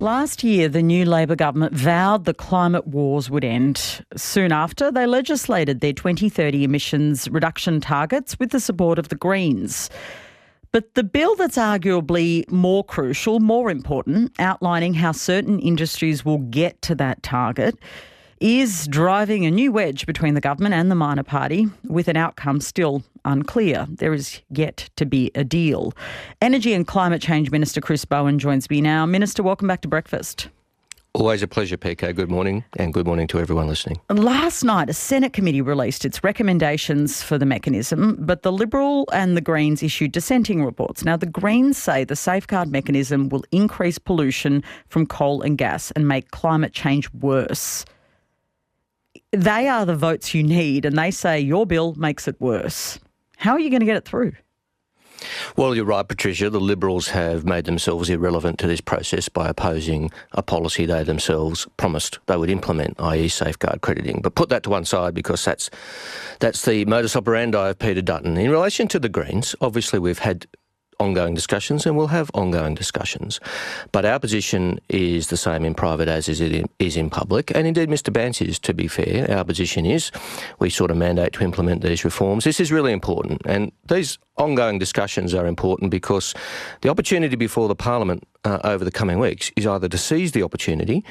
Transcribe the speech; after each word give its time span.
Last 0.00 0.42
year, 0.42 0.70
the 0.70 0.82
new 0.82 1.04
Labor 1.04 1.36
government 1.36 1.74
vowed 1.74 2.24
the 2.24 2.32
climate 2.32 2.86
wars 2.86 3.28
would 3.28 3.44
end. 3.44 4.02
Soon 4.16 4.50
after, 4.50 4.90
they 4.90 5.04
legislated 5.04 5.80
their 5.80 5.92
2030 5.92 6.64
emissions 6.64 7.28
reduction 7.28 7.82
targets 7.82 8.38
with 8.38 8.48
the 8.48 8.60
support 8.60 8.98
of 8.98 9.10
the 9.10 9.14
Greens. 9.14 9.90
But 10.72 10.94
the 10.94 11.04
bill 11.04 11.36
that's 11.36 11.58
arguably 11.58 12.50
more 12.50 12.82
crucial, 12.82 13.40
more 13.40 13.70
important, 13.70 14.32
outlining 14.38 14.94
how 14.94 15.12
certain 15.12 15.58
industries 15.58 16.24
will 16.24 16.38
get 16.38 16.80
to 16.80 16.94
that 16.94 17.22
target, 17.22 17.76
is 18.40 18.88
driving 18.88 19.44
a 19.44 19.50
new 19.50 19.70
wedge 19.70 20.06
between 20.06 20.32
the 20.32 20.40
government 20.40 20.74
and 20.74 20.90
the 20.90 20.94
minor 20.94 21.22
party, 21.22 21.68
with 21.84 22.08
an 22.08 22.16
outcome 22.16 22.58
still 22.58 23.02
unclear. 23.26 23.86
There 23.90 24.14
is 24.14 24.40
yet 24.48 24.88
to 24.96 25.04
be 25.04 25.30
a 25.34 25.44
deal. 25.44 25.92
Energy 26.40 26.72
and 26.72 26.86
Climate 26.86 27.20
Change 27.20 27.50
Minister 27.50 27.82
Chris 27.82 28.06
Bowen 28.06 28.38
joins 28.38 28.70
me 28.70 28.80
now. 28.80 29.04
Minister, 29.04 29.42
welcome 29.42 29.68
back 29.68 29.82
to 29.82 29.88
breakfast. 29.88 30.48
Always 31.12 31.42
a 31.42 31.48
pleasure, 31.48 31.76
PK. 31.76 32.14
Good 32.14 32.30
morning, 32.30 32.64
and 32.78 32.94
good 32.94 33.04
morning 33.04 33.26
to 33.26 33.40
everyone 33.40 33.66
listening. 33.66 34.00
Last 34.08 34.62
night, 34.62 34.88
a 34.88 34.94
Senate 34.94 35.34
committee 35.34 35.60
released 35.60 36.06
its 36.06 36.24
recommendations 36.24 37.20
for 37.20 37.36
the 37.36 37.44
mechanism, 37.44 38.16
but 38.20 38.42
the 38.42 38.52
Liberal 38.52 39.06
and 39.12 39.36
the 39.36 39.40
Greens 39.42 39.82
issued 39.82 40.12
dissenting 40.12 40.64
reports. 40.64 41.04
Now, 41.04 41.16
the 41.18 41.26
Greens 41.26 41.76
say 41.76 42.04
the 42.04 42.16
safeguard 42.16 42.70
mechanism 42.70 43.28
will 43.28 43.44
increase 43.52 43.98
pollution 43.98 44.62
from 44.88 45.04
coal 45.04 45.42
and 45.42 45.58
gas 45.58 45.90
and 45.90 46.08
make 46.08 46.30
climate 46.30 46.72
change 46.72 47.12
worse 47.12 47.84
they 49.32 49.68
are 49.68 49.86
the 49.86 49.96
votes 49.96 50.34
you 50.34 50.42
need, 50.42 50.84
and 50.84 50.96
they 50.96 51.10
say 51.10 51.40
your 51.40 51.66
bill 51.66 51.94
makes 51.94 52.26
it 52.26 52.40
worse. 52.40 52.98
How 53.36 53.52
are 53.52 53.60
you 53.60 53.70
going 53.70 53.80
to 53.80 53.86
get 53.86 53.96
it 53.96 54.04
through? 54.04 54.32
Well, 55.56 55.74
you're 55.74 55.84
right, 55.84 56.06
Patricia. 56.06 56.50
The 56.50 56.60
Liberals 56.60 57.08
have 57.08 57.44
made 57.44 57.64
themselves 57.66 58.08
irrelevant 58.08 58.58
to 58.60 58.66
this 58.66 58.80
process 58.80 59.28
by 59.28 59.48
opposing 59.48 60.10
a 60.32 60.42
policy 60.42 60.86
they 60.86 61.02
themselves 61.02 61.66
promised 61.76 62.18
they 62.26 62.36
would 62.36 62.50
implement, 62.50 62.98
i.e., 63.00 63.28
safeguard 63.28 63.82
crediting. 63.82 64.20
But 64.22 64.34
put 64.34 64.48
that 64.48 64.62
to 64.64 64.70
one 64.70 64.84
side 64.84 65.14
because 65.14 65.44
that's 65.44 65.70
that's 66.38 66.64
the 66.64 66.84
modus 66.86 67.16
operandi 67.16 67.68
of 67.68 67.78
Peter 67.78 68.02
Dutton. 68.02 68.36
In 68.36 68.50
relation 68.50 68.88
to 68.88 68.98
the 68.98 69.08
Greens, 69.08 69.54
obviously 69.60 69.98
we've 69.98 70.20
had 70.20 70.46
ongoing 71.00 71.34
discussions 71.34 71.86
and 71.86 71.96
we'll 71.96 72.08
have 72.08 72.30
ongoing 72.34 72.74
discussions. 72.74 73.40
But 73.90 74.04
our 74.04 74.20
position 74.20 74.78
is 74.88 75.28
the 75.28 75.36
same 75.36 75.64
in 75.64 75.74
private 75.74 76.08
as 76.08 76.28
it 76.28 76.70
is 76.78 76.96
in 76.96 77.10
public. 77.10 77.50
And 77.54 77.66
indeed, 77.66 77.88
Mr. 77.88 78.12
Bandt's, 78.12 78.58
to 78.60 78.74
be 78.74 78.86
fair, 78.86 79.30
our 79.30 79.44
position 79.44 79.86
is 79.86 80.10
we 80.58 80.70
sort 80.70 80.90
of 80.90 80.96
mandate 80.96 81.32
to 81.34 81.44
implement 81.44 81.82
these 81.82 82.04
reforms. 82.04 82.44
This 82.44 82.60
is 82.60 82.70
really 82.70 82.92
important. 82.92 83.42
And 83.46 83.72
these 83.88 84.18
ongoing 84.36 84.78
discussions 84.78 85.34
are 85.34 85.46
important 85.46 85.90
because 85.90 86.34
the 86.82 86.88
opportunity 86.88 87.36
before 87.36 87.68
the 87.68 87.74
Parliament 87.74 88.24
uh, 88.44 88.58
over 88.64 88.84
the 88.84 88.90
coming 88.90 89.18
weeks 89.18 89.50
is 89.56 89.66
either 89.66 89.88
to 89.88 89.98
seize 89.98 90.32
the 90.32 90.42
opportunity 90.42 91.04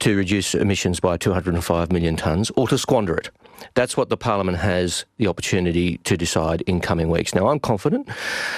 to 0.00 0.16
reduce 0.16 0.54
emissions 0.54 1.00
by 1.00 1.16
205 1.16 1.92
million 1.92 2.16
tonnes 2.16 2.50
or 2.56 2.68
to 2.68 2.78
squander 2.78 3.16
it. 3.16 3.30
That's 3.74 3.96
what 3.96 4.08
the 4.08 4.16
Parliament 4.16 4.58
has 4.58 5.04
the 5.18 5.26
opportunity 5.26 5.98
to 5.98 6.16
decide 6.16 6.62
in 6.62 6.80
coming 6.80 7.08
weeks. 7.08 7.34
Now, 7.34 7.48
I'm 7.48 7.60
confident 7.60 8.08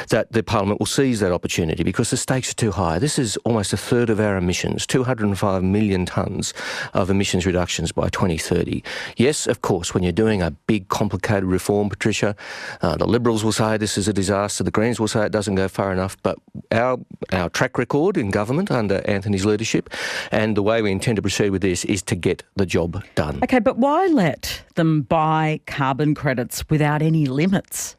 that 0.08 0.32
the 0.32 0.42
Parliament 0.42 0.80
will 0.80 0.86
seize 0.86 1.20
that 1.20 1.32
opportunity 1.32 1.82
because 1.82 2.10
the 2.10 2.16
stakes 2.16 2.50
are 2.50 2.56
too 2.56 2.72
high. 2.72 2.98
This 2.98 3.18
is 3.18 3.36
almost 3.38 3.72
a 3.72 3.76
third 3.76 4.10
of 4.10 4.20
our 4.20 4.36
emissions, 4.36 4.86
205 4.86 5.62
million 5.62 6.06
tonnes 6.06 6.52
of 6.94 7.10
emissions 7.10 7.46
reductions 7.46 7.92
by 7.92 8.08
2030. 8.08 8.82
Yes, 9.16 9.46
of 9.46 9.62
course, 9.62 9.94
when 9.94 10.02
you're 10.02 10.12
doing 10.12 10.42
a 10.42 10.50
big, 10.50 10.88
complicated 10.88 11.44
reform, 11.44 11.88
Patricia, 11.88 12.36
uh, 12.82 12.96
the 12.96 13.06
Liberals 13.06 13.44
will 13.44 13.52
say 13.52 13.76
this 13.76 13.98
is 13.98 14.08
a 14.08 14.12
disaster, 14.12 14.64
the 14.64 14.70
Greens 14.70 15.00
will 15.00 15.08
say 15.08 15.24
it 15.24 15.32
doesn't 15.32 15.54
go 15.54 15.68
far 15.68 15.92
enough, 15.92 16.16
but 16.22 16.38
our, 16.70 16.98
our 17.32 17.48
track 17.50 17.78
record 17.78 18.16
in 18.16 18.30
government 18.30 18.70
under 18.70 19.02
Anthony's 19.08 19.44
leadership 19.44 19.90
and 20.30 20.56
the 20.56 20.62
way 20.62 20.82
we 20.82 20.90
intend 20.90 21.16
to 21.16 21.22
proceed 21.22 21.50
with 21.50 21.62
this 21.62 21.84
is 21.84 22.02
to 22.02 22.14
get 22.14 22.42
the 22.56 22.66
job 22.66 23.02
done. 23.14 23.40
Okay, 23.42 23.58
but 23.58 23.78
why 23.78 24.06
let 24.06 24.62
them 24.74 24.91
buy 25.00 25.60
carbon 25.66 26.14
credits 26.14 26.62
without 26.68 27.00
any 27.00 27.24
limits? 27.24 27.96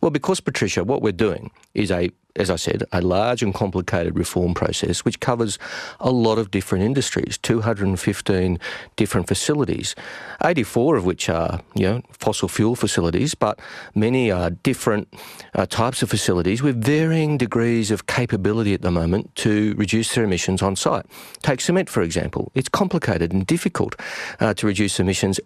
Well, 0.00 0.12
because, 0.12 0.38
Patricia, 0.38 0.84
what 0.84 1.02
we're 1.02 1.12
doing 1.12 1.50
is 1.74 1.90
a 1.90 2.10
as 2.36 2.50
I 2.50 2.56
said, 2.56 2.82
a 2.90 3.00
large 3.00 3.42
and 3.42 3.54
complicated 3.54 4.18
reform 4.18 4.54
process 4.54 5.04
which 5.04 5.20
covers 5.20 5.58
a 6.00 6.10
lot 6.10 6.38
of 6.38 6.50
different 6.50 6.84
industries, 6.84 7.38
215 7.38 8.58
different 8.96 9.28
facilities, 9.28 9.94
84 10.42 10.96
of 10.96 11.04
which 11.04 11.28
are, 11.28 11.60
you 11.74 11.84
know, 11.84 12.02
fossil 12.10 12.48
fuel 12.48 12.74
facilities, 12.74 13.34
but 13.34 13.60
many 13.94 14.32
are 14.32 14.50
different 14.50 15.08
uh, 15.54 15.66
types 15.66 16.02
of 16.02 16.10
facilities 16.10 16.62
with 16.62 16.82
varying 16.82 17.38
degrees 17.38 17.92
of 17.92 18.06
capability 18.06 18.74
at 18.74 18.82
the 18.82 18.90
moment 18.90 19.32
to 19.36 19.74
reduce 19.76 20.14
their 20.14 20.24
emissions 20.24 20.60
on 20.60 20.74
site. 20.74 21.06
Take 21.42 21.60
cement, 21.60 21.88
for 21.88 22.02
example. 22.02 22.50
It's 22.54 22.68
complicated 22.68 23.32
and 23.32 23.46
difficult 23.46 23.94
uh, 24.40 24.54
to 24.54 24.66
reduce 24.66 24.98
emissions 24.98 25.38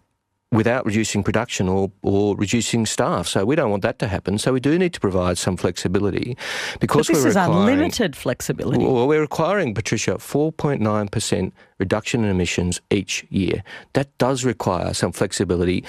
without 0.50 0.86
reducing 0.86 1.22
production 1.22 1.68
or, 1.68 1.90
or 2.02 2.34
reducing 2.36 2.86
staff. 2.86 3.26
So 3.28 3.44
we 3.44 3.54
don't 3.54 3.70
want 3.70 3.82
that 3.82 3.98
to 3.98 4.08
happen. 4.08 4.38
So 4.38 4.52
we 4.52 4.60
do 4.60 4.78
need 4.78 4.94
to 4.94 5.00
provide 5.00 5.36
some 5.36 5.56
flexibility 5.58 6.36
because 6.80 7.06
but 7.06 7.14
this 7.14 7.24
we're 7.24 7.30
is 7.30 7.36
unlimited 7.36 8.16
flexibility. 8.16 8.84
Well, 8.84 9.06
we're 9.06 9.20
requiring, 9.20 9.74
Patricia, 9.74 10.12
4.9% 10.14 11.52
reduction 11.78 12.24
in 12.24 12.30
emissions 12.30 12.80
each 12.90 13.26
year. 13.28 13.62
That 13.92 14.16
does 14.16 14.44
require 14.44 14.94
some 14.94 15.12
flexibility. 15.12 15.84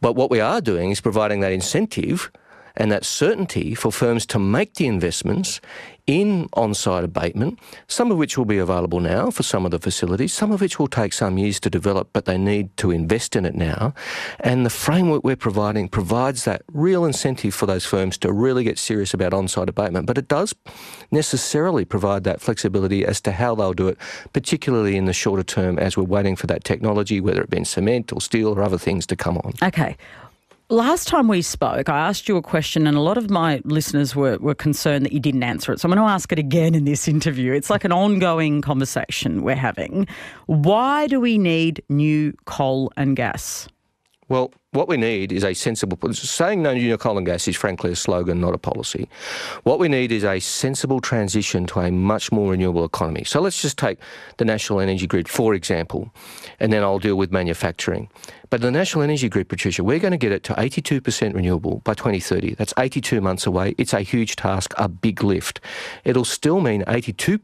But 0.00 0.14
what 0.14 0.30
we 0.30 0.40
are 0.40 0.60
doing 0.60 0.90
is 0.90 1.00
providing 1.00 1.40
that 1.40 1.52
incentive 1.52 2.30
and 2.76 2.90
that 2.90 3.04
certainty 3.04 3.74
for 3.74 3.92
firms 3.92 4.26
to 4.26 4.38
make 4.38 4.74
the 4.74 4.86
investments 4.86 5.60
in 6.06 6.48
on-site 6.54 7.04
abatement, 7.04 7.58
some 7.86 8.10
of 8.10 8.18
which 8.18 8.36
will 8.36 8.44
be 8.44 8.58
available 8.58 8.98
now 8.98 9.30
for 9.30 9.44
some 9.44 9.64
of 9.64 9.70
the 9.70 9.78
facilities, 9.78 10.32
some 10.32 10.50
of 10.50 10.60
which 10.60 10.78
will 10.78 10.88
take 10.88 11.12
some 11.12 11.38
years 11.38 11.60
to 11.60 11.70
develop, 11.70 12.08
but 12.12 12.24
they 12.24 12.36
need 12.36 12.76
to 12.76 12.90
invest 12.90 13.36
in 13.36 13.44
it 13.44 13.54
now. 13.54 13.94
And 14.40 14.66
the 14.66 14.70
framework 14.70 15.22
we're 15.22 15.36
providing 15.36 15.88
provides 15.88 16.44
that 16.44 16.62
real 16.72 17.04
incentive 17.04 17.54
for 17.54 17.66
those 17.66 17.86
firms 17.86 18.18
to 18.18 18.32
really 18.32 18.64
get 18.64 18.78
serious 18.78 19.14
about 19.14 19.32
on-site 19.32 19.68
abatement. 19.68 20.06
But 20.06 20.18
it 20.18 20.26
does 20.26 20.54
necessarily 21.12 21.84
provide 21.84 22.24
that 22.24 22.40
flexibility 22.40 23.06
as 23.06 23.20
to 23.20 23.32
how 23.32 23.54
they'll 23.54 23.72
do 23.72 23.86
it, 23.86 23.98
particularly 24.32 24.96
in 24.96 25.04
the 25.04 25.12
shorter 25.12 25.44
term 25.44 25.78
as 25.78 25.96
we're 25.96 26.02
waiting 26.02 26.34
for 26.34 26.48
that 26.48 26.64
technology, 26.64 27.20
whether 27.20 27.42
it 27.42 27.50
be 27.50 27.62
cement 27.62 28.12
or 28.12 28.20
steel 28.20 28.48
or 28.48 28.62
other 28.62 28.78
things 28.78 29.06
to 29.06 29.14
come 29.14 29.38
on. 29.38 29.52
Okay. 29.62 29.96
Last 30.72 31.06
time 31.06 31.28
we 31.28 31.42
spoke, 31.42 31.90
I 31.90 31.98
asked 31.98 32.30
you 32.30 32.38
a 32.38 32.40
question, 32.40 32.86
and 32.86 32.96
a 32.96 33.00
lot 33.02 33.18
of 33.18 33.28
my 33.28 33.60
listeners 33.66 34.16
were, 34.16 34.38
were 34.38 34.54
concerned 34.54 35.04
that 35.04 35.12
you 35.12 35.20
didn't 35.20 35.42
answer 35.42 35.70
it. 35.70 35.80
So 35.80 35.86
I'm 35.86 35.94
going 35.94 36.02
to 36.02 36.10
ask 36.10 36.32
it 36.32 36.38
again 36.38 36.74
in 36.74 36.86
this 36.86 37.06
interview. 37.06 37.52
It's 37.52 37.68
like 37.68 37.84
an 37.84 37.92
ongoing 37.92 38.62
conversation 38.62 39.42
we're 39.42 39.54
having. 39.54 40.08
Why 40.46 41.08
do 41.08 41.20
we 41.20 41.36
need 41.36 41.82
new 41.90 42.32
coal 42.46 42.90
and 42.96 43.14
gas? 43.14 43.68
Well, 44.30 44.50
what 44.72 44.88
we 44.88 44.96
need 44.96 45.32
is 45.32 45.44
a 45.44 45.52
sensible. 45.52 45.98
Saying 46.12 46.62
no 46.62 46.72
new 46.72 46.96
coal 46.96 47.18
and 47.18 47.26
gas 47.26 47.46
is 47.46 47.56
frankly 47.56 47.92
a 47.92 47.96
slogan, 47.96 48.40
not 48.40 48.54
a 48.54 48.58
policy. 48.58 49.06
What 49.64 49.78
we 49.78 49.88
need 49.88 50.10
is 50.10 50.24
a 50.24 50.40
sensible 50.40 51.00
transition 51.00 51.66
to 51.66 51.80
a 51.80 51.90
much 51.90 52.32
more 52.32 52.52
renewable 52.52 52.84
economy. 52.84 53.24
So 53.24 53.40
let's 53.40 53.60
just 53.60 53.76
take 53.76 53.98
the 54.38 54.46
national 54.46 54.80
energy 54.80 55.06
grid, 55.06 55.28
for 55.28 55.54
example, 55.54 56.10
and 56.58 56.72
then 56.72 56.82
I'll 56.82 56.98
deal 56.98 57.16
with 57.16 57.30
manufacturing. 57.30 58.08
But 58.52 58.60
the 58.60 58.70
National 58.70 59.02
Energy 59.02 59.30
Grid, 59.30 59.48
Patricia, 59.48 59.82
we're 59.82 59.98
going 59.98 60.10
to 60.10 60.18
get 60.18 60.30
it 60.30 60.42
to 60.42 60.52
82% 60.52 61.32
renewable 61.32 61.80
by 61.84 61.94
2030. 61.94 62.54
That's 62.56 62.74
82 62.76 63.22
months 63.22 63.46
away. 63.46 63.74
It's 63.78 63.94
a 63.94 64.02
huge 64.02 64.36
task, 64.36 64.74
a 64.76 64.90
big 64.90 65.24
lift. 65.24 65.58
It'll 66.04 66.26
still 66.26 66.60
mean 66.60 66.84
82 66.86 67.40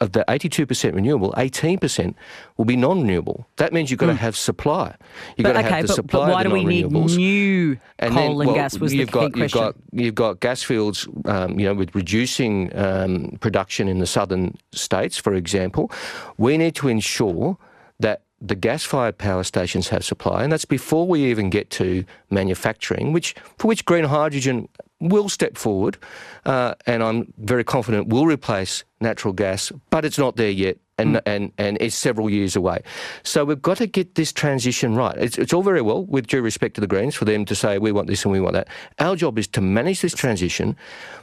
of 0.00 0.10
the 0.10 0.24
82% 0.26 0.92
renewable, 0.92 1.32
18% 1.34 2.14
will 2.56 2.64
be 2.64 2.74
non-renewable. 2.74 3.46
That 3.58 3.72
means 3.72 3.92
you've 3.92 4.00
got 4.00 4.06
mm. 4.06 4.14
to 4.14 4.16
have 4.16 4.36
supply. 4.36 4.96
You've 5.36 5.44
but, 5.44 5.52
got 5.52 5.60
to 5.60 5.66
okay, 5.68 5.76
have 5.76 5.82
the 5.82 5.86
but, 5.86 5.94
supply 5.94 6.26
but 6.26 6.32
why 6.32 6.42
do 6.42 6.50
we 6.50 6.59
need 6.64 6.90
new 6.90 7.78
and 7.98 8.14
coal 8.14 8.38
then, 8.38 8.48
and 8.48 8.56
gas? 8.56 8.78
Was 8.78 8.94
you've 8.94 9.08
the 9.08 9.12
got, 9.12 9.22
you've 9.22 9.50
question. 9.52 9.60
got 9.60 9.74
you've 9.92 10.14
got 10.14 10.40
gas 10.40 10.62
fields, 10.62 11.08
um, 11.24 11.58
you 11.58 11.66
know, 11.66 11.74
with 11.74 11.94
reducing 11.94 12.74
um, 12.76 13.38
production 13.40 13.88
in 13.88 13.98
the 13.98 14.06
southern 14.06 14.56
states, 14.72 15.18
for 15.18 15.34
example. 15.34 15.90
We 16.38 16.56
need 16.56 16.74
to 16.76 16.88
ensure 16.88 17.56
that 18.00 18.22
the 18.40 18.54
gas-fired 18.54 19.18
power 19.18 19.44
stations 19.44 19.88
have 19.88 20.04
supply, 20.04 20.42
and 20.42 20.50
that's 20.52 20.64
before 20.64 21.06
we 21.06 21.24
even 21.26 21.50
get 21.50 21.68
to 21.70 22.04
manufacturing, 22.30 23.12
which 23.12 23.34
for 23.58 23.68
which 23.68 23.84
green 23.84 24.04
hydrogen 24.04 24.68
will 25.00 25.28
step 25.28 25.56
forward, 25.56 25.98
uh, 26.46 26.74
and 26.86 27.02
I'm 27.02 27.32
very 27.38 27.64
confident 27.64 28.08
will 28.08 28.26
replace 28.26 28.84
natural 29.00 29.32
gas, 29.34 29.72
but 29.90 30.04
it's 30.04 30.18
not 30.18 30.36
there 30.36 30.50
yet 30.50 30.78
and, 31.00 31.16
mm. 31.16 31.22
and, 31.26 31.52
and 31.58 31.78
it's 31.80 31.94
several 31.94 32.28
years 32.30 32.56
away. 32.56 32.82
So 33.22 33.44
we've 33.44 33.62
got 33.62 33.78
to 33.78 33.86
get 33.86 34.14
this 34.14 34.32
transition 34.32 34.94
right. 34.94 35.16
It's, 35.16 35.38
it's 35.38 35.52
all 35.52 35.62
very 35.62 35.82
well, 35.82 36.04
with 36.04 36.26
due 36.26 36.42
respect 36.42 36.74
to 36.74 36.80
the 36.80 36.86
Greens, 36.86 37.14
for 37.14 37.24
them 37.24 37.44
to 37.46 37.54
say 37.54 37.78
we 37.78 37.92
want 37.92 38.06
this 38.08 38.24
and 38.24 38.32
we 38.32 38.40
want 38.40 38.54
that. 38.54 38.68
Our 38.98 39.16
job 39.16 39.38
is 39.38 39.48
to 39.48 39.60
manage 39.60 40.00
this 40.00 40.14
transition. 40.14 40.76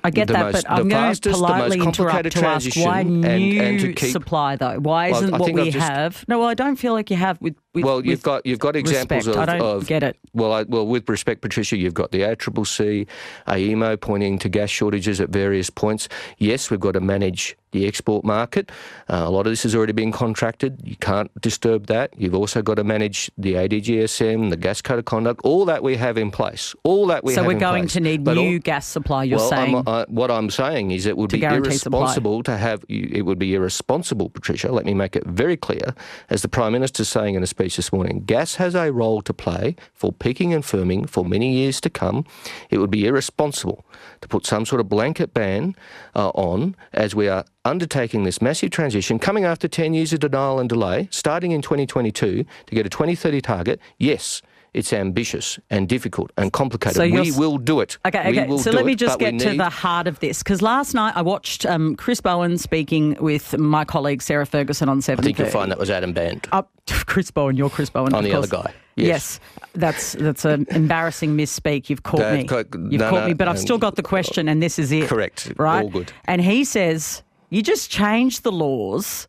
I 0.03 0.09
get 0.09 0.27
that, 0.29 0.39
most, 0.39 0.65
but 0.67 0.71
I'm 0.71 0.87
going 0.87 1.13
to 1.13 1.29
politely 1.31 1.79
interrupt 1.79 2.31
to 2.31 2.45
ask 2.45 2.75
why 2.77 3.03
new 3.03 3.59
and, 3.59 3.81
and 3.81 3.95
keep, 3.95 4.11
supply 4.11 4.55
though. 4.55 4.79
Why 4.79 5.07
isn't 5.07 5.31
well, 5.31 5.41
what 5.41 5.53
we 5.53 5.71
have? 5.71 6.25
No, 6.27 6.39
well, 6.39 6.47
I 6.47 6.53
don't 6.53 6.75
feel 6.75 6.93
like 6.93 7.09
you 7.09 7.17
have 7.17 7.39
with 7.41 7.55
with, 7.77 7.85
well, 7.85 8.05
you've 8.05 8.21
got 8.23 8.45
you've 8.45 8.59
got 8.59 8.75
examples 8.75 9.27
respect. 9.27 9.49
of, 9.49 9.49
I 9.49 9.57
don't 9.57 9.77
of 9.77 9.87
get 9.87 10.03
it. 10.03 10.17
Well, 10.33 10.53
I, 10.53 10.63
well, 10.63 10.85
with 10.85 11.07
respect, 11.09 11.41
Patricia, 11.41 11.77
you've 11.77 11.93
got 11.93 12.11
the 12.11 12.21
ACCC, 12.21 13.07
AEMO 13.47 13.99
pointing 13.99 14.37
to 14.39 14.49
gas 14.49 14.69
shortages 14.69 15.19
at 15.21 15.29
various 15.29 15.69
points. 15.69 16.09
Yes, 16.37 16.69
we've 16.69 16.79
got 16.79 16.91
to 16.93 16.99
manage 17.01 17.55
the 17.71 17.85
export 17.85 18.23
market. 18.23 18.71
Uh, 19.09 19.23
a 19.25 19.29
lot 19.29 19.45
of 19.45 19.51
this 19.51 19.63
has 19.63 19.75
already 19.75 19.91
been 19.91 20.11
contracted. 20.11 20.79
You 20.85 20.95
can't 20.95 21.29
disturb 21.41 21.87
that. 21.87 22.13
You've 22.17 22.33
also 22.35 22.61
got 22.61 22.75
to 22.75 22.83
manage 22.83 23.29
the 23.37 23.53
ADGSM, 23.55 24.49
the 24.49 24.57
gas 24.57 24.81
code 24.81 24.99
of 24.99 25.05
conduct. 25.05 25.41
All 25.43 25.65
that 25.65 25.83
we 25.83 25.97
have 25.97 26.17
in 26.17 26.31
place. 26.31 26.73
All 26.83 27.07
that 27.07 27.23
we 27.25 27.33
so 27.33 27.43
we're 27.43 27.51
in 27.53 27.57
going 27.59 27.83
place. 27.83 27.93
to 27.93 27.99
need 27.99 28.23
But 28.23 28.35
new 28.35 28.53
all- 28.53 28.59
gas 28.59 28.87
supply. 28.87 29.25
You're 29.25 29.39
well, 29.39 29.49
saying 29.49 29.75
I'm, 29.75 29.83
uh, 29.87 30.05
what 30.07 30.31
I'm 30.31 30.49
saying 30.49 30.91
is 30.91 31.05
it 31.05 31.17
would 31.17 31.29
be 31.31 31.39
guarantee 31.39 31.77
supply. 31.77 31.99
irresponsible 31.99 32.43
to 32.43 32.57
have. 32.57 32.85
It 32.87 33.25
would 33.25 33.39
be 33.39 33.53
irresponsible, 33.53 34.29
Patricia. 34.29 34.71
Let 34.71 34.85
me 34.85 34.93
make 34.93 35.15
it 35.15 35.25
very 35.25 35.57
clear, 35.57 35.93
as 36.29 36.41
the 36.43 36.47
Prime 36.47 36.71
Minister's 36.71 37.09
saying 37.09 37.35
in 37.35 37.43
a 37.43 37.47
speech 37.47 37.66
this 37.75 37.91
morning. 37.91 38.23
Gas 38.25 38.55
has 38.55 38.75
a 38.75 38.91
role 38.91 39.21
to 39.21 39.33
play 39.33 39.75
for 39.93 40.11
peaking 40.13 40.53
and 40.53 40.63
firming 40.63 41.09
for 41.09 41.25
many 41.25 41.53
years 41.53 41.81
to 41.81 41.89
come. 41.89 42.25
It 42.69 42.77
would 42.77 42.91
be 42.91 43.05
irresponsible 43.05 43.85
to 44.21 44.27
put 44.27 44.45
some 44.45 44.65
sort 44.65 44.79
of 44.79 44.89
blanket 44.89 45.33
ban 45.33 45.75
uh, 46.15 46.29
on 46.29 46.75
as 46.93 47.13
we 47.13 47.27
are 47.27 47.45
undertaking 47.65 48.23
this 48.23 48.41
massive 48.41 48.71
transition, 48.71 49.19
coming 49.19 49.43
after 49.43 49.67
10 49.67 49.93
years 49.93 50.13
of 50.13 50.19
denial 50.19 50.59
and 50.59 50.69
delay, 50.69 51.09
starting 51.11 51.51
in 51.51 51.61
2022 51.61 52.45
to 52.65 52.75
get 52.75 52.85
a 52.85 52.89
2030 52.89 53.41
target. 53.41 53.79
Yes. 53.97 54.41
It's 54.77 54.93
ambitious 54.93 55.59
and 55.69 55.89
difficult 55.89 56.31
and 56.37 56.53
complicated. 56.53 56.97
So 56.97 57.03
we 57.03 57.31
will 57.31 57.57
do 57.57 57.79
it. 57.79 57.97
Okay, 58.05 58.31
We 58.31 58.39
okay. 58.39 58.47
will 58.47 58.59
So 58.59 58.69
let 58.71 58.85
me 58.85 58.93
it, 58.93 58.99
just 58.99 59.17
get 59.17 59.39
to 59.39 59.57
the 59.57 59.69
heart 59.69 60.05
of 60.07 60.19
this. 60.19 60.43
Because 60.43 60.61
last 60.61 60.93
night 60.93 61.13
I 61.15 61.23
watched 61.23 61.65
um, 61.65 61.95
Chris 61.95 62.21
Bowen 62.21 62.57
speaking 62.59 63.17
with 63.19 63.57
my 63.57 63.83
colleague 63.85 64.21
Sarah 64.21 64.45
Ferguson 64.45 64.87
on 64.87 65.01
7 65.01 65.23
I 65.23 65.25
think 65.25 65.39
you'll 65.39 65.49
find 65.49 65.71
that 65.71 65.79
was 65.79 65.89
Adam 65.89 66.13
Bandt. 66.13 66.47
Up 66.51 66.69
Chris 66.87 67.31
Bowen, 67.31 67.57
you're 67.57 67.71
Chris 67.71 67.89
Bowen. 67.89 68.13
I'm 68.13 68.23
the 68.23 68.33
other 68.33 68.47
guy. 68.47 68.71
Yes. 68.95 69.39
that's 69.73 70.13
that's 70.13 70.45
an 70.45 70.65
embarrassing 70.71 71.35
misspeak. 71.35 71.89
You've 71.89 72.03
caught 72.03 72.19
me. 72.33 72.41
You've 72.41 72.99
No, 73.01 73.09
caught 73.09 73.21
no, 73.21 73.27
me, 73.27 73.33
but 73.33 73.47
I've 73.47 73.55
um, 73.57 73.61
still 73.61 73.77
got 73.77 73.95
the 73.95 74.03
question, 74.03 74.47
and 74.47 74.61
this 74.61 74.79
is 74.79 74.91
it. 74.91 75.07
Correct. 75.07 75.53
Right. 75.57 75.83
All 75.83 75.89
good. 75.89 76.11
And 76.25 76.41
he 76.41 76.63
says 76.63 77.23
you 77.49 77.61
just 77.61 77.89
change 77.89 78.41
the 78.41 78.51
laws 78.51 79.27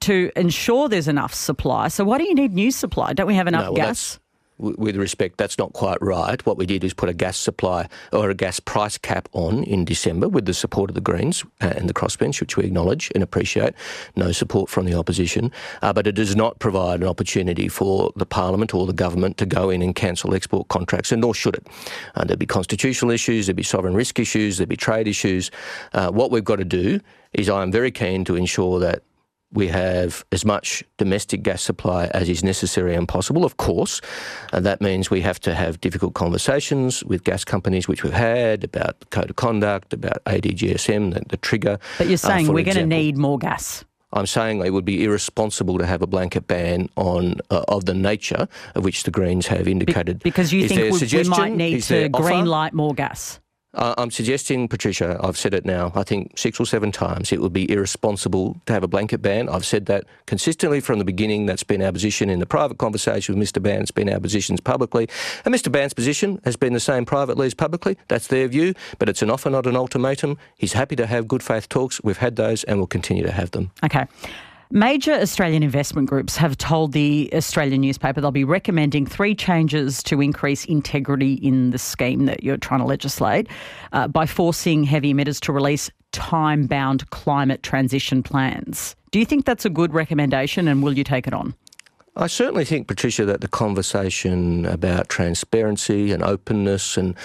to 0.00 0.30
ensure 0.36 0.88
there's 0.88 1.08
enough 1.08 1.34
supply. 1.34 1.88
So 1.88 2.04
why 2.04 2.18
do 2.18 2.24
you 2.24 2.34
need 2.34 2.54
new 2.54 2.70
supply? 2.70 3.12
Don't 3.12 3.26
we 3.26 3.34
have 3.34 3.46
enough 3.46 3.66
No, 3.66 3.72
well, 3.72 3.86
gas? 3.88 4.18
With 4.60 4.96
respect, 4.96 5.38
that's 5.38 5.56
not 5.56 5.72
quite 5.72 5.96
right. 6.02 6.44
What 6.44 6.58
we 6.58 6.66
did 6.66 6.84
is 6.84 6.92
put 6.92 7.08
a 7.08 7.14
gas 7.14 7.38
supply 7.38 7.88
or 8.12 8.28
a 8.28 8.34
gas 8.34 8.60
price 8.60 8.98
cap 8.98 9.26
on 9.32 9.64
in 9.64 9.86
December 9.86 10.28
with 10.28 10.44
the 10.44 10.52
support 10.52 10.90
of 10.90 10.94
the 10.94 11.00
Greens 11.00 11.44
uh, 11.62 11.72
and 11.76 11.88
the 11.88 11.94
crossbench, 11.94 12.40
which 12.40 12.58
we 12.58 12.64
acknowledge 12.64 13.10
and 13.14 13.22
appreciate. 13.22 13.72
No 14.16 14.32
support 14.32 14.68
from 14.68 14.84
the 14.84 14.92
opposition, 14.92 15.50
uh, 15.80 15.94
but 15.94 16.06
it 16.06 16.12
does 16.12 16.36
not 16.36 16.58
provide 16.58 17.00
an 17.00 17.06
opportunity 17.06 17.68
for 17.68 18.12
the 18.16 18.26
Parliament 18.26 18.74
or 18.74 18.86
the 18.86 18.92
government 18.92 19.38
to 19.38 19.46
go 19.46 19.70
in 19.70 19.80
and 19.80 19.94
cancel 19.94 20.34
export 20.34 20.68
contracts, 20.68 21.10
and 21.10 21.22
nor 21.22 21.34
should 21.34 21.54
it. 21.54 21.66
Uh, 22.14 22.24
there'd 22.24 22.38
be 22.38 22.44
constitutional 22.46 23.10
issues, 23.10 23.46
there'd 23.46 23.56
be 23.56 23.62
sovereign 23.62 23.94
risk 23.94 24.18
issues, 24.18 24.58
there'd 24.58 24.68
be 24.68 24.76
trade 24.76 25.08
issues. 25.08 25.50
Uh, 25.94 26.10
what 26.10 26.30
we've 26.30 26.44
got 26.44 26.56
to 26.56 26.64
do 26.66 27.00
is, 27.32 27.48
I 27.48 27.62
am 27.62 27.72
very 27.72 27.90
keen 27.90 28.24
to 28.26 28.36
ensure 28.36 28.78
that 28.80 29.02
we 29.52 29.68
have 29.68 30.24
as 30.30 30.44
much 30.44 30.84
domestic 30.96 31.42
gas 31.42 31.62
supply 31.62 32.06
as 32.14 32.28
is 32.28 32.44
necessary 32.44 32.94
and 32.94 33.08
possible, 33.08 33.44
of 33.44 33.56
course. 33.56 34.00
And 34.52 34.64
that 34.64 34.80
means 34.80 35.10
we 35.10 35.20
have 35.22 35.40
to 35.40 35.54
have 35.54 35.80
difficult 35.80 36.14
conversations 36.14 37.02
with 37.04 37.24
gas 37.24 37.44
companies, 37.44 37.88
which 37.88 38.04
we've 38.04 38.12
had 38.12 38.64
about 38.64 39.00
the 39.00 39.06
code 39.06 39.30
of 39.30 39.36
conduct, 39.36 39.92
about 39.92 40.24
ADGSM, 40.24 41.14
the, 41.14 41.22
the 41.28 41.36
trigger. 41.36 41.78
But 41.98 42.06
you're 42.06 42.14
uh, 42.14 42.18
saying 42.18 42.46
for 42.46 42.52
we're 42.52 42.64
going 42.64 42.76
to 42.76 42.86
need 42.86 43.16
more 43.16 43.38
gas. 43.38 43.84
I'm 44.12 44.26
saying 44.26 44.64
it 44.64 44.70
would 44.70 44.84
be 44.84 45.04
irresponsible 45.04 45.78
to 45.78 45.86
have 45.86 46.02
a 46.02 46.06
blanket 46.06 46.46
ban 46.46 46.88
on 46.96 47.36
uh, 47.50 47.64
of 47.68 47.84
the 47.84 47.94
nature 47.94 48.48
of 48.74 48.84
which 48.84 49.04
the 49.04 49.10
Greens 49.10 49.46
have 49.46 49.66
Be- 49.66 49.72
indicated. 49.72 50.20
because 50.20 50.52
you 50.52 50.64
Is 50.64 50.72
think 50.72 51.12
we, 51.12 51.18
we 51.18 51.28
might 51.28 51.52
need 51.52 51.82
to 51.84 52.08
green 52.08 52.46
light 52.46 52.72
more 52.72 52.94
gas. 52.94 53.39
I'm 53.72 54.10
suggesting, 54.10 54.66
Patricia, 54.66 55.18
I've 55.22 55.38
said 55.38 55.54
it 55.54 55.64
now, 55.64 55.92
I 55.94 56.02
think 56.02 56.36
six 56.36 56.58
or 56.58 56.66
seven 56.66 56.90
times, 56.90 57.30
it 57.30 57.40
would 57.40 57.52
be 57.52 57.70
irresponsible 57.70 58.60
to 58.66 58.72
have 58.72 58.82
a 58.82 58.88
blanket 58.88 59.22
ban. 59.22 59.48
I've 59.48 59.64
said 59.64 59.86
that 59.86 60.04
consistently 60.26 60.80
from 60.80 60.98
the 60.98 61.04
beginning. 61.04 61.46
That's 61.46 61.62
been 61.62 61.80
our 61.82 61.92
position 61.92 62.30
in 62.30 62.40
the 62.40 62.46
private 62.46 62.78
conversation 62.78 63.38
with 63.38 63.48
Mr. 63.48 63.62
Bandt. 63.62 63.82
It's 63.82 63.90
been 63.92 64.10
our 64.12 64.18
positions 64.18 64.60
publicly. 64.60 65.08
And 65.44 65.54
Mr. 65.54 65.70
Bandt's 65.70 65.94
position 65.94 66.40
has 66.44 66.56
been 66.56 66.72
the 66.72 66.80
same 66.80 67.04
privately 67.04 67.46
as 67.46 67.54
publicly. 67.54 67.96
That's 68.08 68.26
their 68.26 68.48
view, 68.48 68.74
but 68.98 69.08
it's 69.08 69.22
an 69.22 69.30
offer, 69.30 69.50
not 69.50 69.66
an 69.66 69.76
ultimatum. 69.76 70.36
He's 70.56 70.72
happy 70.72 70.96
to 70.96 71.06
have 71.06 71.28
good 71.28 71.42
faith 71.42 71.68
talks. 71.68 72.02
We've 72.02 72.18
had 72.18 72.36
those 72.36 72.64
and 72.64 72.78
we'll 72.78 72.88
continue 72.88 73.22
to 73.22 73.32
have 73.32 73.52
them. 73.52 73.70
Okay. 73.84 74.06
Major 74.72 75.14
Australian 75.14 75.64
investment 75.64 76.08
groups 76.08 76.36
have 76.36 76.56
told 76.56 76.92
the 76.92 77.28
Australian 77.34 77.80
newspaper 77.80 78.20
they'll 78.20 78.30
be 78.30 78.44
recommending 78.44 79.04
three 79.04 79.34
changes 79.34 80.00
to 80.04 80.20
increase 80.20 80.64
integrity 80.64 81.34
in 81.34 81.72
the 81.72 81.78
scheme 81.78 82.26
that 82.26 82.44
you're 82.44 82.56
trying 82.56 82.78
to 82.78 82.86
legislate 82.86 83.48
uh, 83.92 84.06
by 84.06 84.26
forcing 84.26 84.84
heavy 84.84 85.12
emitters 85.12 85.40
to 85.40 85.52
release 85.52 85.90
time 86.12 86.68
bound 86.68 87.10
climate 87.10 87.64
transition 87.64 88.22
plans. 88.22 88.94
Do 89.10 89.18
you 89.18 89.24
think 89.24 89.44
that's 89.44 89.64
a 89.64 89.70
good 89.70 89.92
recommendation 89.92 90.68
and 90.68 90.84
will 90.84 90.96
you 90.96 91.02
take 91.02 91.26
it 91.26 91.34
on? 91.34 91.52
I 92.14 92.28
certainly 92.28 92.64
think, 92.64 92.86
Patricia, 92.86 93.24
that 93.24 93.40
the 93.40 93.48
conversation 93.48 94.66
about 94.66 95.08
transparency 95.08 96.12
and 96.12 96.22
openness 96.22 96.96
and 96.96 97.16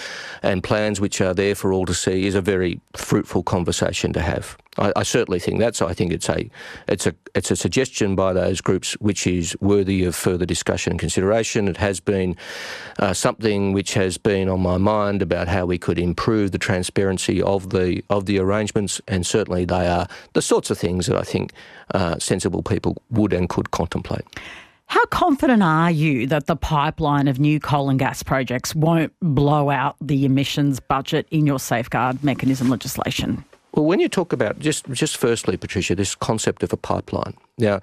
and 0.42 0.64
plans 0.64 1.00
which 1.00 1.20
are 1.20 1.34
there 1.34 1.54
for 1.54 1.72
all 1.72 1.86
to 1.86 1.94
see 1.94 2.26
is 2.26 2.34
a 2.34 2.40
very 2.40 2.80
fruitful 2.96 3.44
conversation 3.44 4.12
to 4.14 4.20
have. 4.20 4.56
I, 4.78 4.92
I 4.96 5.02
certainly 5.02 5.38
think 5.38 5.60
that. 5.60 5.76
So 5.76 5.88
I 5.88 5.94
think 5.94 6.12
it's 6.12 6.28
a 6.28 6.48
it's 6.88 7.06
a 7.06 7.14
it's 7.34 7.50
a 7.50 7.56
suggestion 7.56 8.14
by 8.16 8.32
those 8.32 8.60
groups 8.60 8.92
which 8.94 9.26
is 9.26 9.56
worthy 9.60 10.04
of 10.04 10.14
further 10.14 10.46
discussion 10.46 10.92
and 10.92 11.00
consideration. 11.00 11.68
It 11.68 11.76
has 11.76 12.00
been 12.00 12.36
uh, 12.98 13.12
something 13.12 13.72
which 13.72 13.94
has 13.94 14.18
been 14.18 14.48
on 14.48 14.60
my 14.60 14.76
mind 14.76 15.22
about 15.22 15.48
how 15.48 15.66
we 15.66 15.78
could 15.78 15.98
improve 15.98 16.52
the 16.52 16.58
transparency 16.58 17.42
of 17.42 17.70
the 17.70 18.02
of 18.10 18.26
the 18.26 18.38
arrangements, 18.38 19.00
and 19.08 19.26
certainly 19.26 19.64
they 19.64 19.86
are 19.86 20.06
the 20.32 20.42
sorts 20.42 20.70
of 20.70 20.78
things 20.78 21.06
that 21.06 21.16
I 21.16 21.22
think 21.22 21.52
uh, 21.94 22.18
sensible 22.18 22.62
people 22.62 22.96
would 23.10 23.32
and 23.32 23.48
could 23.48 23.70
contemplate. 23.70 24.24
How 24.88 25.04
confident 25.06 25.64
are 25.64 25.90
you 25.90 26.28
that 26.28 26.46
the 26.46 26.54
pipeline 26.54 27.26
of 27.26 27.40
new 27.40 27.58
coal 27.58 27.90
and 27.90 27.98
gas 27.98 28.22
projects 28.22 28.72
won't 28.72 29.12
blow 29.20 29.68
out 29.68 29.96
the 30.00 30.24
emissions 30.24 30.78
budget 30.78 31.26
in 31.32 31.44
your 31.44 31.58
safeguard 31.58 32.22
mechanism 32.22 32.68
legislation? 32.68 33.44
Well, 33.76 33.84
when 33.84 34.00
you 34.00 34.08
talk 34.08 34.32
about 34.32 34.58
just 34.58 34.90
just 34.90 35.18
firstly, 35.18 35.58
Patricia, 35.58 35.94
this 35.94 36.14
concept 36.14 36.62
of 36.62 36.72
a 36.72 36.78
pipeline. 36.78 37.34
Now, 37.58 37.80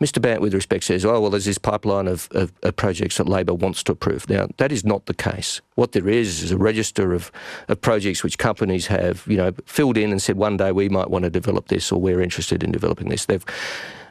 Mr. 0.00 0.20
Bandt, 0.20 0.40
with 0.40 0.54
respect, 0.54 0.84
says, 0.84 1.04
"Oh, 1.04 1.20
well, 1.20 1.30
there's 1.30 1.44
this 1.44 1.58
pipeline 1.58 2.08
of, 2.08 2.28
of, 2.30 2.50
of 2.62 2.76
projects 2.76 3.18
that 3.18 3.28
Labor 3.28 3.52
wants 3.52 3.82
to 3.82 3.92
approve." 3.92 4.26
Now, 4.30 4.46
that 4.56 4.72
is 4.72 4.86
not 4.86 5.04
the 5.04 5.12
case. 5.12 5.60
What 5.74 5.92
there 5.92 6.08
is 6.08 6.42
is 6.42 6.50
a 6.50 6.56
register 6.56 7.12
of, 7.12 7.30
of 7.68 7.78
projects 7.82 8.24
which 8.24 8.38
companies 8.38 8.86
have, 8.86 9.22
you 9.26 9.36
know, 9.36 9.52
filled 9.66 9.98
in 9.98 10.12
and 10.12 10.22
said, 10.22 10.38
"One 10.38 10.56
day 10.56 10.72
we 10.72 10.88
might 10.88 11.10
want 11.10 11.24
to 11.24 11.30
develop 11.30 11.68
this, 11.68 11.92
or 11.92 12.00
we're 12.00 12.22
interested 12.22 12.62
in 12.64 12.72
developing 12.72 13.10
this." 13.10 13.26
They've 13.26 13.44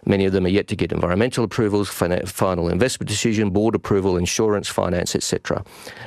Many 0.06 0.26
of 0.26 0.34
them 0.34 0.46
are 0.46 0.50
yet 0.50 0.68
to 0.68 0.76
get 0.76 0.92
environmental 0.92 1.46
approvals, 1.46 1.88
final 1.90 2.68
investment 2.68 3.08
decision, 3.08 3.52
board 3.52 3.74
approval, 3.74 4.18
insurance, 4.18 4.68
finance, 4.68 5.16
etc. 5.16 5.64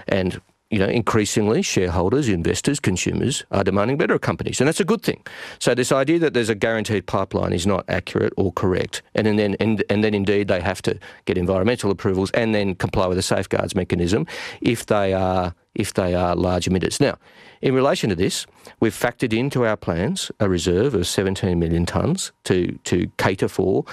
And 0.07 0.39
you 0.71 0.81
know, 0.81 0.87
increasingly 0.87 1.63
shareholders, 1.63 2.29
investors, 2.29 2.81
consumers 2.81 3.45
are 3.53 3.63
demanding 3.63 3.97
better 3.97 4.19
companies, 4.19 4.61
and 4.61 4.67
that's 4.67 4.81
a 4.81 4.85
good 4.85 5.03
thing. 5.03 5.25
So 5.61 5.75
this 5.75 5.93
idea 5.93 6.19
that 6.19 6.35
there's 6.35 6.49
a 6.49 6.57
guaranteed 6.57 7.07
pipeline 7.07 7.53
is 7.53 7.67
not 7.67 7.85
accurate 7.89 8.33
or 8.37 8.53
correct, 8.53 9.03
and, 9.15 9.29
and 9.29 9.39
then 9.39 9.57
and, 9.61 9.85
and 9.89 10.03
then 10.03 10.13
indeed 10.13 10.49
they 10.49 10.61
have 10.61 10.83
to 10.83 10.99
get 11.25 11.39
environmental 11.39 11.91
approvals 11.91 12.33
and 12.33 12.55
then 12.55 12.75
comply 12.75 13.07
with 13.07 13.17
the 13.17 13.23
safeguards 13.23 13.77
mechanism 13.77 14.27
if 14.61 14.87
they 14.87 15.15
are 15.15 15.55
if 15.77 15.95
they 15.95 16.15
are 16.15 16.35
large 16.35 16.67
emitters. 16.67 17.01
Now, 17.01 17.17
in 17.63 17.75
relation 17.75 18.11
to 18.11 18.17
this, 18.17 18.47
we've 18.81 18.95
factored 18.95 19.33
into 19.33 19.65
our 19.65 19.77
plans 19.77 20.33
a 20.41 20.49
reserve 20.49 20.95
of 20.95 21.07
17 21.07 21.57
million 21.59 21.87
tonnes 21.87 22.33
to 22.45 22.77
to 22.85 23.09
cater 23.19 23.49
for 23.49 23.85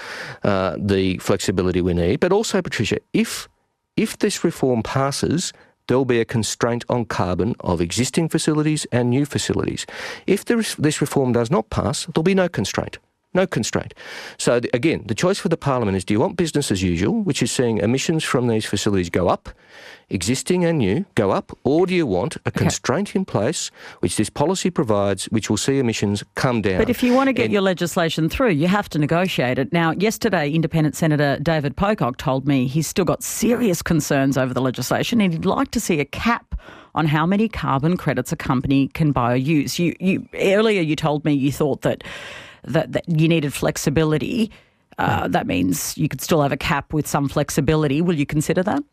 uh, 0.44 0.76
the 0.80 1.20
flexibility 1.20 1.82
we 1.82 1.94
need, 1.94 2.20
but 2.20 2.32
also, 2.32 2.64
Patricia, 2.64 2.98
if 3.14 3.48
if 3.96 4.18
this 4.18 4.44
reform 4.44 4.82
passes, 4.82 5.54
there'll 5.88 6.06
be 6.06 6.20
a 6.20 6.26
constraint 6.26 6.86
on 6.90 7.06
carbon 7.06 7.56
of 7.60 7.82
existing 7.82 8.30
facilities 8.30 8.86
and 8.92 9.10
new 9.10 9.26
facilities. 9.26 9.86
If 10.28 10.46
this, 10.46 10.78
reform 11.02 11.34
does 11.34 11.52
not 11.52 11.70
pass, 11.70 12.06
there'll 12.06 12.24
be 12.24 12.36
no 12.36 12.50
constraint. 12.50 13.00
No 13.34 13.48
constraint. 13.48 13.94
So, 14.38 14.60
the, 14.60 14.70
again, 14.74 15.04
the 15.08 15.16
choice 15.16 15.40
for 15.40 15.50
the 15.50 15.58
Parliament 15.58 15.98
is 15.98 16.06
do 16.06 16.14
you 16.14 16.20
want 16.20 16.38
business 16.38 16.72
as 16.72 16.84
usual, 16.84 17.22
which 17.24 17.42
is 17.42 17.52
seeing 17.52 17.78
emissions 17.80 18.24
from 18.24 18.48
these 18.48 18.66
facilities 18.66 19.10
go 19.10 19.28
up, 19.28 19.50
existing 20.10 20.64
and 20.66 20.78
new 20.78 21.06
go 21.16 21.32
up, 21.32 21.58
or 21.64 21.88
do 21.88 21.96
you 21.96 22.06
want 22.06 22.38
a 22.46 22.52
constraint 22.52 23.16
in 23.16 23.26
place 23.26 23.72
which 24.02 24.18
this 24.18 24.30
policy 24.30 24.70
provides, 24.70 25.26
which 25.26 25.50
will 25.50 25.58
see 25.58 25.80
emissions 25.80 26.24
come 26.36 26.62
down? 26.62 26.78
But 26.78 26.90
if 26.90 27.02
you 27.02 27.14
want 27.14 27.28
to 27.28 27.34
get 27.34 27.46
And- 27.46 27.54
your 27.54 27.64
legislation 27.64 28.30
through, 28.30 28.52
you 28.52 28.68
have 28.68 28.88
to 28.90 29.00
negotiate 29.00 29.58
it. 29.58 29.74
Now, 29.74 29.92
yesterday, 29.92 30.52
Independent 30.52 30.96
Senator 30.96 31.40
David 31.42 31.76
Pocock 31.76 32.18
told 32.18 32.48
me 32.48 32.68
he's 32.68 32.88
still 32.88 33.06
got 33.06 33.24
serious 33.24 33.82
concerns 33.82 34.38
over 34.38 34.54
the 34.54 34.62
legislation 34.62 35.20
and 35.22 35.34
he'd 35.34 35.46
like 35.46 35.72
to 35.72 35.80
see 35.80 36.00
a 36.00 36.06
cap 36.06 36.54
on 36.96 37.08
how 37.08 37.26
many 37.26 37.50
carbon 37.50 37.98
credits 37.98 38.32
a 38.32 38.36
company 38.36 38.90
can 38.90 39.12
buy 39.12 39.34
or 39.34 39.36
use. 39.36 39.80
You, 39.80 39.96
you 40.00 40.28
earlier 40.36 40.82
you 40.82 40.96
told 40.96 41.26
me 41.26 41.34
you 41.34 41.52
thought 41.52 41.82
that 41.82 42.04
that, 42.66 42.92
that 42.94 43.08
you 43.08 43.28
needed 43.28 43.54
flexibility. 43.54 44.52
Uh, 44.98 45.28
that 45.28 45.48
means 45.48 45.98
you 45.98 46.08
could 46.08 46.22
still 46.22 46.42
have 46.42 46.52
a 46.52 46.58
cap 46.58 46.94
with 46.94 47.08
some 47.08 47.28
flexibility. 47.28 48.02
Will 48.02 48.16
you 48.16 48.26
consider 48.26 48.64
that? 48.64 48.84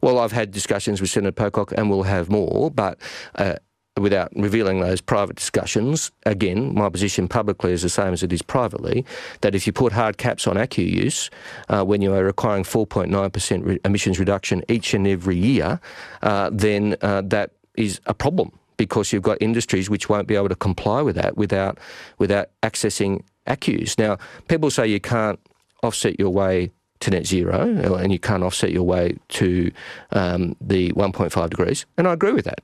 Well, 0.00 0.18
I've 0.18 0.32
had 0.32 0.50
discussions 0.50 1.00
with 1.00 1.10
Senator 1.10 1.32
Pocock 1.32 1.72
and 1.76 1.90
we'll 1.90 2.04
have 2.04 2.30
more, 2.30 2.70
but 2.70 2.98
uh, 3.34 3.54
without 3.96 4.30
revealing 4.34 4.80
those 4.80 5.00
private 5.00 5.36
discussions, 5.36 6.10
again, 6.26 6.74
my 6.74 6.88
position 6.88 7.28
publicly 7.28 7.72
is 7.72 7.82
the 7.82 7.88
same 7.88 8.12
as 8.12 8.22
it 8.22 8.32
is 8.32 8.42
privately, 8.42 9.04
that 9.40 9.54
if 9.54 9.66
you 9.66 9.72
put 9.72 9.92
hard 9.92 10.16
caps 10.16 10.46
on 10.46 10.56
ACCU 10.56 10.90
use, 10.90 11.30
uh, 11.68 11.84
when 11.84 12.02
you 12.02 12.14
are 12.14 12.24
requiring 12.24 12.64
4.9% 12.64 13.64
re- 13.64 13.80
emissions 13.84 14.18
reduction 14.18 14.62
each 14.68 14.94
and 14.94 15.06
every 15.06 15.36
year, 15.36 15.80
uh, 16.22 16.50
then 16.52 16.96
uh, 17.02 17.22
that 17.26 17.52
is 17.76 18.00
a 18.06 18.14
problem 18.14 18.52
because 18.80 19.12
you've 19.12 19.22
got 19.22 19.36
industries 19.42 19.90
which 19.90 20.08
won't 20.08 20.26
be 20.26 20.34
able 20.34 20.48
to 20.48 20.56
comply 20.56 21.02
with 21.02 21.14
that 21.14 21.36
without, 21.36 21.76
without 22.16 22.48
accessing 22.62 23.22
ACCUs. 23.46 23.98
Now, 23.98 24.16
people 24.48 24.70
say 24.70 24.86
you 24.86 25.00
can't 25.00 25.38
offset 25.82 26.18
your 26.18 26.30
way 26.30 26.70
to 27.00 27.10
net 27.10 27.26
zero 27.26 27.94
and 27.96 28.10
you 28.10 28.18
can't 28.18 28.42
offset 28.42 28.72
your 28.72 28.84
way 28.84 29.18
to 29.28 29.70
um, 30.12 30.56
the 30.62 30.92
1.5 30.92 31.50
degrees, 31.50 31.84
and 31.98 32.08
I 32.08 32.14
agree 32.14 32.32
with 32.32 32.46
that. 32.46 32.62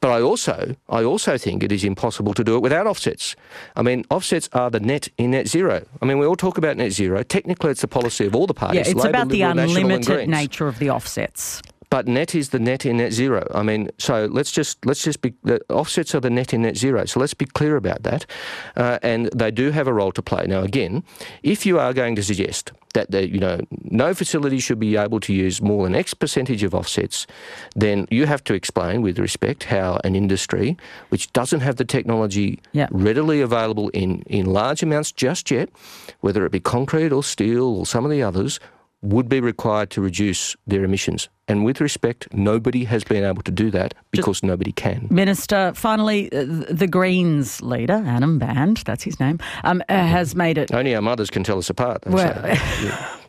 But 0.00 0.12
I 0.12 0.20
also, 0.22 0.76
I 0.88 1.02
also 1.02 1.36
think 1.36 1.64
it 1.64 1.72
is 1.72 1.82
impossible 1.82 2.32
to 2.34 2.44
do 2.44 2.54
it 2.54 2.60
without 2.60 2.86
offsets. 2.86 3.34
I 3.74 3.82
mean, 3.82 4.04
offsets 4.08 4.48
are 4.52 4.70
the 4.70 4.78
net 4.78 5.08
in 5.18 5.32
net 5.32 5.48
zero. 5.48 5.84
I 6.00 6.06
mean, 6.06 6.18
we 6.18 6.26
all 6.26 6.36
talk 6.36 6.58
about 6.58 6.76
net 6.76 6.92
zero. 6.92 7.24
Technically, 7.24 7.72
it's 7.72 7.80
the 7.80 7.88
policy 7.88 8.24
of 8.24 8.36
all 8.36 8.46
the 8.46 8.54
parties. 8.54 8.86
Yeah, 8.86 8.92
it's 8.92 8.94
Labor, 8.94 9.08
about 9.08 9.28
the 9.30 9.44
Liberal, 9.44 9.68
unlimited 9.68 10.28
nature 10.28 10.68
of 10.68 10.78
the 10.78 10.90
offsets. 10.90 11.60
But 11.90 12.06
net 12.06 12.36
is 12.36 12.50
the 12.50 12.60
net 12.60 12.86
in 12.86 12.98
net 12.98 13.12
zero. 13.12 13.50
I 13.52 13.64
mean, 13.64 13.90
so 13.98 14.26
let's 14.26 14.52
just 14.52 14.84
let's 14.86 15.02
just 15.02 15.20
be 15.22 15.34
the 15.42 15.60
offsets 15.68 16.14
are 16.14 16.20
the 16.20 16.30
net 16.30 16.54
in 16.54 16.62
net 16.62 16.76
zero. 16.76 17.04
So 17.04 17.18
let's 17.18 17.34
be 17.34 17.46
clear 17.46 17.76
about 17.76 18.04
that, 18.04 18.26
uh, 18.76 19.00
and 19.02 19.26
they 19.34 19.50
do 19.50 19.72
have 19.72 19.88
a 19.88 19.92
role 19.92 20.12
to 20.12 20.22
play. 20.22 20.46
Now, 20.46 20.62
again, 20.62 21.02
if 21.42 21.66
you 21.66 21.80
are 21.80 21.92
going 21.92 22.14
to 22.14 22.22
suggest 22.22 22.70
that 22.94 23.10
the, 23.10 23.28
you 23.28 23.38
know 23.38 23.60
no 23.82 24.14
facility 24.14 24.60
should 24.60 24.78
be 24.78 24.96
able 24.96 25.20
to 25.20 25.32
use 25.32 25.60
more 25.60 25.84
than 25.84 25.96
X 25.96 26.14
percentage 26.14 26.62
of 26.62 26.74
offsets, 26.74 27.26
then 27.74 28.06
you 28.08 28.26
have 28.26 28.44
to 28.44 28.54
explain 28.54 29.02
with 29.02 29.18
respect 29.18 29.64
how 29.64 29.98
an 30.04 30.14
industry 30.14 30.76
which 31.08 31.32
doesn't 31.32 31.60
have 31.60 31.74
the 31.74 31.84
technology 31.84 32.60
yeah. 32.72 32.86
readily 32.92 33.40
available 33.40 33.88
in 33.88 34.22
in 34.22 34.46
large 34.46 34.82
amounts 34.84 35.10
just 35.10 35.50
yet, 35.50 35.68
whether 36.20 36.46
it 36.46 36.52
be 36.52 36.60
concrete 36.60 37.12
or 37.12 37.24
steel 37.24 37.64
or 37.64 37.84
some 37.84 38.04
of 38.04 38.12
the 38.12 38.22
others, 38.22 38.60
would 39.02 39.28
be 39.28 39.40
required 39.40 39.90
to 39.90 40.00
reduce 40.00 40.56
their 40.66 40.84
emissions. 40.84 41.28
And 41.48 41.64
with 41.64 41.80
respect, 41.80 42.32
nobody 42.32 42.84
has 42.84 43.02
been 43.02 43.24
able 43.24 43.42
to 43.42 43.50
do 43.50 43.70
that 43.70 43.94
because 44.10 44.36
Just, 44.36 44.44
nobody 44.44 44.72
can. 44.72 45.08
Minister, 45.10 45.72
finally, 45.74 46.30
uh, 46.32 46.44
the 46.70 46.86
Greens 46.86 47.60
leader, 47.62 48.04
Adam 48.06 48.38
Bandt, 48.38 48.84
that's 48.84 49.02
his 49.02 49.18
name, 49.18 49.38
um, 49.64 49.82
uh, 49.88 49.94
has 49.94 50.36
made 50.36 50.58
it. 50.58 50.72
Only 50.72 50.94
our 50.94 51.02
mothers 51.02 51.30
can 51.30 51.42
tell 51.42 51.58
us 51.58 51.68
apart. 51.70 52.04
Well, 52.06 52.34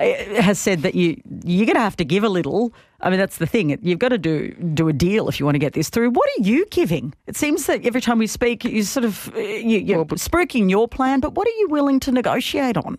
has 0.00 0.58
said 0.58 0.82
that 0.82 0.94
you 0.94 1.20
you're 1.44 1.66
going 1.66 1.76
to 1.76 1.80
have 1.80 1.96
to 1.96 2.04
give 2.04 2.24
a 2.24 2.28
little. 2.28 2.72
I 3.00 3.10
mean, 3.10 3.18
that's 3.18 3.38
the 3.38 3.46
thing. 3.46 3.78
You've 3.82 3.98
got 3.98 4.08
to 4.10 4.18
do 4.18 4.54
do 4.74 4.88
a 4.88 4.92
deal 4.92 5.28
if 5.28 5.38
you 5.38 5.44
want 5.44 5.56
to 5.56 5.60
get 5.60 5.74
this 5.74 5.90
through. 5.90 6.10
What 6.10 6.28
are 6.38 6.42
you 6.42 6.66
giving? 6.66 7.14
It 7.26 7.36
seems 7.36 7.66
that 7.66 7.84
every 7.84 8.00
time 8.00 8.18
we 8.18 8.26
speak, 8.26 8.64
you 8.64 8.82
sort 8.84 9.04
of 9.04 9.30
uh, 9.34 9.40
you, 9.40 9.94
are 9.94 9.98
well, 9.98 10.06
spruiking 10.06 10.70
your 10.70 10.88
plan. 10.88 11.20
But 11.20 11.34
what 11.34 11.46
are 11.46 11.56
you 11.58 11.68
willing 11.68 12.00
to 12.00 12.12
negotiate 12.12 12.76
on? 12.76 12.98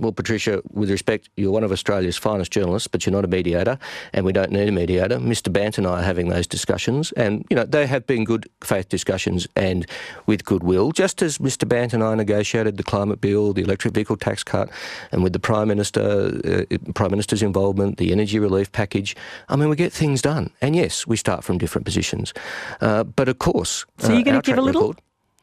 Well, 0.00 0.12
Patricia, 0.12 0.62
with 0.72 0.90
respect, 0.90 1.28
you're 1.36 1.52
one 1.52 1.62
of 1.62 1.70
Australia's 1.70 2.16
finest 2.16 2.50
journalists, 2.50 2.88
but 2.88 3.04
you're 3.04 3.12
not 3.12 3.26
a 3.26 3.28
mediator, 3.28 3.78
and 4.14 4.24
we 4.24 4.32
don't 4.32 4.50
need 4.50 4.66
a 4.66 4.72
mediator. 4.72 5.18
Mr. 5.18 5.52
Bandt 5.52 5.76
and 5.76 5.86
I 5.86 6.00
are 6.00 6.02
having 6.02 6.30
those 6.30 6.46
discussions, 6.46 7.12
and 7.12 7.44
you 7.50 7.56
know 7.56 7.64
they 7.64 7.86
have 7.86 8.06
been 8.06 8.24
good 8.24 8.48
faith 8.62 8.88
discussions 8.88 9.46
and 9.56 9.86
with 10.24 10.46
goodwill. 10.46 10.92
Just 10.92 11.20
as 11.20 11.36
Mr. 11.36 11.68
Bandt 11.68 11.92
and 11.92 12.02
I 12.02 12.14
negotiated 12.14 12.78
the 12.78 12.82
climate 12.82 13.20
bill, 13.20 13.52
the 13.52 13.60
electric 13.60 13.92
vehicle 13.92 14.16
tax 14.16 14.42
cut, 14.42 14.70
and 15.12 15.22
with 15.22 15.34
the 15.34 15.38
Prime 15.38 15.68
Minister, 15.68 16.66
uh, 16.70 16.92
Prime 16.94 17.10
Minister's 17.10 17.42
involvement, 17.42 17.98
the 17.98 18.10
energy 18.10 18.38
relief 18.38 18.72
package. 18.72 19.14
I 19.50 19.56
mean, 19.56 19.68
we 19.68 19.76
get 19.76 19.92
things 19.92 20.22
done, 20.22 20.50
and 20.62 20.74
yes, 20.74 21.06
we 21.06 21.18
start 21.18 21.44
from 21.44 21.58
different 21.58 21.84
positions, 21.84 22.32
uh, 22.80 23.04
but 23.04 23.28
of 23.28 23.38
course, 23.38 23.84
so 23.98 24.14
you're 24.14 24.22
going 24.22 24.40
to 24.40 24.50
give 24.50 24.56
a 24.56 24.62
little. 24.62 24.88
Record, 24.88 25.02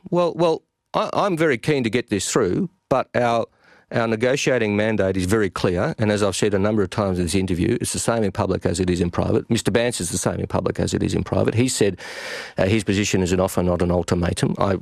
well, 0.10 0.34
well, 0.34 0.64
I, 0.96 1.12
I'm 1.14 1.38
very 1.38 1.60
keen 1.60 1.84
to 1.84 1.92
get 1.92 2.10
this 2.10 2.32
through, 2.32 2.70
but 2.90 3.08
our 3.14 3.46
our 3.92 4.08
negotiating 4.08 4.76
mandate 4.76 5.16
is 5.16 5.26
very 5.26 5.50
clear, 5.50 5.96
and 5.98 6.12
as 6.12 6.22
I've 6.22 6.36
said 6.36 6.54
a 6.54 6.60
number 6.60 6.84
of 6.84 6.90
times 6.90 7.20
in 7.20 7.26
this 7.26 7.36
interview, 7.36 7.78
it's 7.80 7.94
the 7.94 8.00
same 8.00 8.24
in 8.24 8.32
public 8.32 8.66
as 8.66 8.80
it 8.80 8.90
is 8.90 9.00
in 9.00 9.10
private. 9.10 9.48
Mr. 9.48 9.72
Bandt's 9.72 10.02
is 10.02 10.10
the 10.10 10.18
same 10.18 10.40
in 10.40 10.48
public 10.48 10.80
as 10.80 10.94
it 10.94 11.02
is 11.02 11.14
in 11.14 11.24
private. 11.24 11.56
He 11.56 11.70
said 11.70 12.00
uh, 12.58 12.66
his 12.66 12.84
position 12.84 13.22
is 13.22 13.32
an 13.32 13.40
offer, 13.40 13.64
not 13.64 13.82
an 13.82 13.92
ultimatum. 13.92 14.56
I 14.58 14.78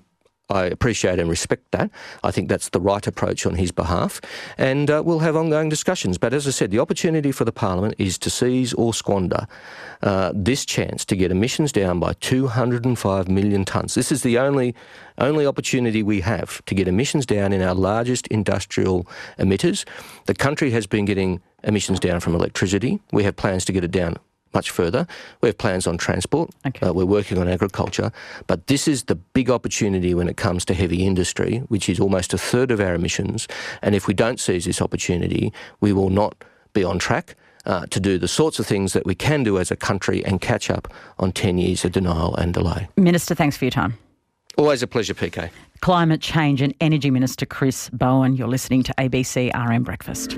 I 0.50 0.66
appreciate 0.66 1.20
and 1.20 1.30
respect 1.30 1.72
that. 1.72 1.90
I 2.24 2.30
think 2.30 2.50
that's 2.50 2.70
the 2.70 2.80
right 2.80 3.06
approach 3.08 3.46
on 3.48 3.56
his 3.56 3.72
behalf, 3.72 4.22
and 4.58 4.92
uh, 4.92 5.02
we'll 5.04 5.20
have 5.20 5.36
ongoing 5.36 5.70
discussions. 5.70 6.20
But 6.20 6.34
as 6.34 6.48
I 6.48 6.52
said, 6.52 6.70
the 6.70 6.80
opportunity 6.80 7.32
for 7.32 7.46
the 7.46 7.52
Parliament 7.52 7.96
is 7.98 8.20
to 8.20 8.30
seize 8.30 8.74
or 8.74 8.94
squander 8.94 9.48
uh, 10.04 10.34
this 10.36 10.64
chance 10.64 11.04
to 11.06 11.16
get 11.16 11.32
emissions 11.32 11.72
down 11.72 12.00
by 12.00 12.14
205 12.14 13.28
million 13.28 13.66
tonnes. 13.66 13.96
This 13.96 14.12
is 14.12 14.22
the 14.22 14.38
only 14.38 14.76
only 15.18 15.48
opportunity 15.48 16.04
we 16.04 16.22
have 16.22 16.64
to 16.66 16.76
get 16.76 16.88
emissions 16.88 17.26
down 17.26 17.54
in 17.54 17.62
our 17.62 17.74
largest 17.74 18.28
industrial 18.28 19.08
emitters. 19.40 19.86
The 20.26 20.36
country 20.36 20.72
has 20.72 20.86
been 20.86 21.06
getting 21.06 21.42
emissions 21.64 22.00
down 22.00 22.20
from 22.20 22.36
electricity. 22.36 23.00
We 23.12 23.24
have 23.24 23.36
plans 23.36 23.66
to 23.66 23.72
get 23.72 23.84
it 23.84 23.92
down 23.92 24.18
much 24.56 24.72
further. 24.72 25.06
We 25.42 25.50
have 25.50 25.58
plans 25.58 25.86
on 25.86 25.98
transport. 25.98 26.50
Okay. 26.66 26.88
Uh, 26.88 26.94
we're 26.94 27.06
working 27.06 27.38
on 27.38 27.48
agriculture. 27.48 28.12
But 28.48 28.68
this 28.68 28.88
is 28.88 29.04
the 29.04 29.16
big 29.16 29.52
opportunity 29.52 30.14
when 30.16 30.28
it 30.28 30.38
comes 30.38 30.66
to 30.66 30.74
heavy 30.74 31.06
industry, 31.06 31.60
which 31.68 31.90
is 31.90 32.00
almost 32.00 32.34
a 32.34 32.38
third 32.38 32.72
of 32.72 32.80
our 32.80 32.96
emissions. 32.96 33.48
And 33.82 33.94
if 33.94 34.08
we 34.08 34.14
don't 34.14 34.40
seize 34.40 34.66
this 34.66 34.82
opportunity, 34.82 35.54
we 35.82 35.94
will 35.94 36.10
not 36.10 36.44
be 36.74 36.84
on 36.84 36.98
track. 36.98 37.36
Uh, 37.68 37.84
to 37.88 38.00
do 38.00 38.20
the 38.20 38.28
sorts 38.28 38.60
of 38.60 38.68
things 38.68 38.94
that 38.94 39.08
we 39.08 39.16
can 39.16 39.42
do 39.42 39.58
as 39.58 39.72
a 39.72 39.76
country 39.76 40.24
and 40.24 40.40
catch 40.40 40.70
up 40.70 40.88
on 41.18 41.32
10 41.32 41.58
years 41.58 41.84
of 41.84 41.92
denial 41.92 42.36
and 42.36 42.54
delay. 42.54 42.88
Minister, 42.96 43.34
thanks 43.34 43.58
for 43.58 43.66
your 43.66 43.72
time. 43.72 43.98
Always 44.56 44.84
a 44.84 44.88
pleasure, 44.88 45.16
PK. 45.16 45.50
Climate 45.82 46.22
Change 46.22 46.62
and 46.62 46.76
Energy 46.80 47.10
Minister 47.10 47.48
Chris 47.48 47.90
Bowen. 47.90 48.36
You're 48.36 48.48
listening 48.48 48.84
to 48.84 48.94
ABC 49.00 49.52
RN 49.52 49.82
Breakfast. 49.82 50.38